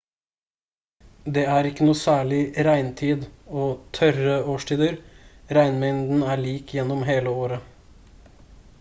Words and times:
det 1.35 1.41
er 1.55 1.67
ikke 1.71 1.87
noe 1.89 1.99
særlig 1.99 2.39
«regntid» 2.69 3.27
og 3.65 3.75
«tørre» 3.99 4.39
årstider:-regnmengden 4.55 6.27
er 6.33 6.45
lik 6.47 6.75
gjennom 6.79 7.09
hele 7.13 7.39
året 7.47 8.33